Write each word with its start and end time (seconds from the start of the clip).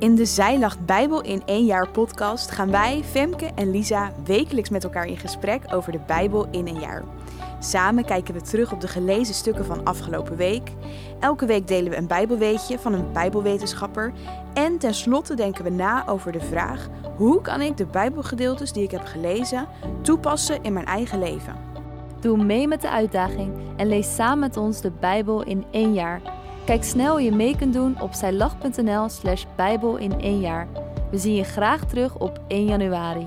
In 0.00 0.14
de 0.14 0.24
Zijlacht 0.24 0.86
Bijbel 0.86 1.22
in 1.22 1.42
één 1.44 1.64
jaar 1.64 1.88
podcast 1.88 2.50
gaan 2.50 2.70
wij, 2.70 3.02
Femke 3.04 3.50
en 3.54 3.70
Lisa, 3.70 4.12
wekelijks 4.24 4.68
met 4.68 4.84
elkaar 4.84 5.06
in 5.06 5.16
gesprek 5.16 5.62
over 5.74 5.92
de 5.92 6.00
Bijbel 6.06 6.46
in 6.50 6.66
een 6.66 6.80
jaar. 6.80 7.02
Samen 7.58 8.04
kijken 8.04 8.34
we 8.34 8.40
terug 8.40 8.72
op 8.72 8.80
de 8.80 8.88
gelezen 8.88 9.34
stukken 9.34 9.64
van 9.64 9.84
afgelopen 9.84 10.36
week. 10.36 10.72
Elke 11.18 11.46
week 11.46 11.68
delen 11.68 11.90
we 11.90 11.96
een 11.96 12.06
Bijbelweetje 12.06 12.78
van 12.78 12.92
een 12.92 13.12
Bijbelwetenschapper. 13.12 14.12
En 14.54 14.78
tenslotte 14.78 15.34
denken 15.34 15.64
we 15.64 15.70
na 15.70 16.08
over 16.08 16.32
de 16.32 16.40
vraag: 16.40 16.88
hoe 17.16 17.40
kan 17.40 17.60
ik 17.60 17.76
de 17.76 17.86
Bijbelgedeeltes 17.86 18.72
die 18.72 18.82
ik 18.82 18.90
heb 18.90 19.04
gelezen 19.04 19.68
toepassen 20.02 20.62
in 20.62 20.72
mijn 20.72 20.86
eigen 20.86 21.18
leven? 21.18 21.56
Doe 22.20 22.44
mee 22.44 22.68
met 22.68 22.80
de 22.80 22.90
uitdaging 22.90 23.52
en 23.76 23.88
lees 23.88 24.14
samen 24.14 24.38
met 24.38 24.56
ons 24.56 24.80
de 24.80 24.90
Bijbel 24.90 25.42
in 25.42 25.64
één 25.70 25.94
jaar. 25.94 26.20
Kijk 26.70 26.84
snel 26.84 27.12
hoe 27.12 27.22
je 27.22 27.32
mee 27.32 27.56
kunt 27.56 27.72
doen 27.72 28.00
op 28.00 28.12
zijlach.nl 28.12 29.08
slash 29.08 29.44
bijbel 29.56 29.96
in 29.96 30.20
één 30.20 30.40
jaar. 30.40 30.68
We 31.10 31.18
zien 31.18 31.34
je 31.34 31.44
graag 31.44 31.84
terug 31.84 32.18
op 32.18 32.40
1 32.48 32.64
januari. 32.64 33.26